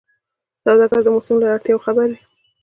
سوداګر 0.63 1.01
د 1.03 1.07
موسم 1.15 1.35
له 1.39 1.47
اړتیاوو 1.55 1.85
خبر 1.85 2.07
وي. 2.11 2.19